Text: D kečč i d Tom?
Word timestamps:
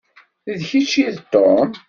D 0.57 0.59
kečč 0.69 0.93
i 1.01 1.07
d 1.15 1.17
Tom? 1.33 1.69